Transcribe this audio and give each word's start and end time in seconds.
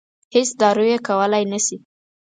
هېڅ 0.35 0.49
دارو 0.61 0.83
یې 0.91 0.97
کولای 1.07 1.43
نه 1.51 1.59
شي. 1.65 1.77